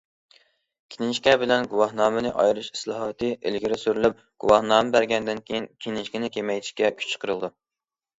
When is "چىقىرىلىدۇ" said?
7.13-7.53